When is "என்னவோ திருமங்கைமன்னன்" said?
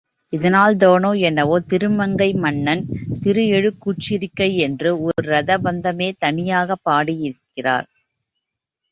1.21-2.81